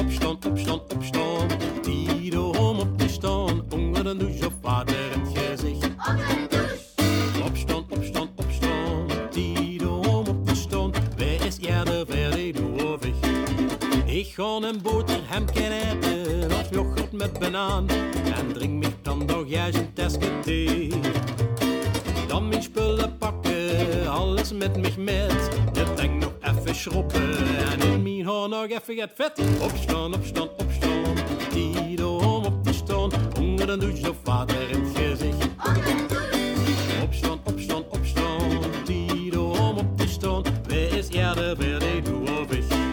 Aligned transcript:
Opstaan, 0.00 0.38
opstaan, 0.46 0.80
opstaan. 0.94 1.48
Ieder 2.20 2.60
om 2.60 2.78
op 2.78 2.98
te 2.98 3.08
staan. 3.08 3.62
Onder 3.70 4.04
de 4.04 4.16
douche 4.16 4.46
of 4.46 4.52
water 4.60 4.96
in 5.12 5.20
het 5.20 5.38
gezicht. 5.38 5.90
Opstaan, 7.44 7.84
opstaan, 7.88 8.28
opstaan. 8.34 9.06
Ieder 9.34 9.90
om 9.90 10.26
op 10.26 10.46
te 10.46 10.54
staan. 10.54 10.92
Wij 11.16 11.34
is 11.34 11.58
eerder 11.58 12.06
verder 12.06 12.52
doorweg. 12.52 13.14
Ik 14.06 14.26
ga 14.26 14.42
een 14.42 14.82
boterham 14.82 15.44
eten 15.54 16.50
of 16.50 16.70
yoghurt 16.70 17.12
met 17.12 17.38
banaan. 17.38 17.88
En 18.34 18.52
drink 18.52 18.84
me 18.84 18.88
dan 19.02 19.24
nog 19.24 19.44
juist 19.46 19.78
een 19.78 19.92
tasje 19.92 20.40
thee. 20.44 20.92
Dan 22.28 22.48
mijn 22.48 22.62
spullen 22.62 23.16
pakken, 23.18 24.08
alles 24.08 24.52
met 24.52 24.76
mich 24.76 24.96
met. 24.96 25.48
Je 25.72 25.84
denkt 25.96 26.24
nog 26.24 26.32
even 26.40 26.74
schroppen 26.74 27.36
en 27.72 27.80
in 27.80 27.99
nog 28.48 28.66
even 28.68 28.98
het 28.98 29.10
vet. 29.14 29.40
Opstaan, 29.62 30.14
opstaan, 30.14 30.48
opstaan, 30.56 31.14
ieder 31.54 32.08
om 32.08 32.44
op 32.44 32.64
te 32.64 32.72
staan. 32.72 33.10
Onder 33.38 33.66
de 33.66 33.76
douche 33.76 34.10
of 34.10 34.16
water 34.24 34.70
in 34.70 34.84
het 34.84 34.96
gezicht. 34.96 35.48
Opstaan, 37.02 37.40
opstaan, 37.44 37.84
opstaan, 37.88 38.88
ieder 38.88 39.40
om 39.40 39.78
op 39.78 39.96
te 39.96 40.08
staan. 40.08 40.42
Wij 40.68 40.86
is 40.86 41.08
eerder 41.08 41.56
bij 41.56 41.78
de 41.78 42.02
doorweg. 42.04 42.58
Opstaan, 42.58 42.89